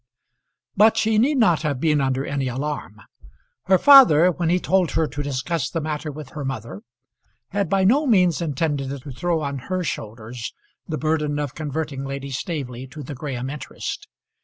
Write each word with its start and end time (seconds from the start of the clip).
But 0.75 0.97
she 0.97 1.19
need 1.19 1.37
not 1.37 1.61
have 1.61 1.79
been 1.79 2.01
under 2.01 2.25
any 2.25 2.47
alarm. 2.47 3.01
Her 3.65 3.77
father, 3.77 4.31
when 4.31 4.49
he 4.49 4.59
told 4.59 4.89
her 4.93 5.05
to 5.05 5.21
discuss 5.21 5.69
the 5.69 5.79
matter 5.79 6.11
with 6.11 6.29
her 6.29 6.43
mother, 6.43 6.81
had 7.49 7.69
by 7.69 7.83
no 7.83 8.07
means 8.07 8.41
intended 8.41 8.89
to 9.03 9.11
throw 9.11 9.41
on 9.41 9.59
her 9.69 9.83
shoulders 9.83 10.55
the 10.87 10.97
burden 10.97 11.37
of 11.37 11.53
converting 11.53 12.03
Lady 12.03 12.31
Staveley 12.31 12.87
to 12.87 13.03
the 13.03 13.13
Graham 13.13 13.51
interest. 13.51 14.07